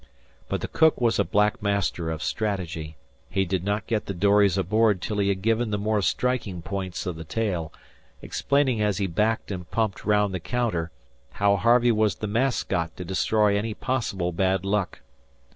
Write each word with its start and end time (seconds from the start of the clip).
But 0.49 0.61
the 0.61 0.67
cook 0.67 0.99
was 0.99 1.19
a 1.19 1.23
black; 1.23 1.61
master 1.61 2.09
of 2.09 2.23
strategy. 2.23 2.97
He 3.29 3.45
did 3.45 3.63
not 3.63 3.85
get 3.85 4.07
the 4.07 4.15
dories 4.15 4.57
aboard 4.57 4.99
till 4.99 5.19
he 5.19 5.29
had 5.29 5.43
given 5.43 5.69
the 5.69 5.77
more 5.77 6.01
striking 6.01 6.63
points 6.63 7.05
of 7.05 7.15
the 7.17 7.23
tale, 7.23 7.71
explaining 8.19 8.81
as 8.81 8.97
he 8.97 9.05
backed 9.05 9.51
and 9.51 9.69
bumped 9.69 10.03
round 10.03 10.33
the 10.33 10.39
counter 10.39 10.89
how 11.33 11.55
Harvey 11.55 11.91
was 11.91 12.15
the 12.15 12.25
mascot 12.25 12.97
to 12.97 13.05
destroy 13.05 13.55
any 13.55 13.75
possible 13.75 14.31
bad 14.31 14.65
luck. 14.65 15.01